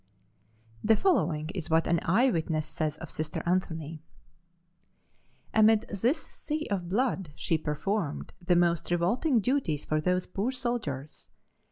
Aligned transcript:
The 0.83 0.95
following 0.95 1.51
is 1.53 1.69
what 1.69 1.85
an 1.85 1.99
eye 2.01 2.31
witness 2.31 2.65
says 2.65 2.97
of 2.97 3.11
Sister 3.11 3.43
Anthony: 3.45 4.01
"Amid 5.53 5.81
this 5.89 6.17
sea 6.25 6.65
of 6.71 6.89
blood 6.89 7.31
she 7.35 7.55
performed 7.59 8.33
the 8.43 8.55
most 8.55 8.89
revolting 8.89 9.41
duties 9.41 9.85
for 9.85 10.01
those 10.01 10.25
poor 10.25 10.51
soldiers. 10.51 11.29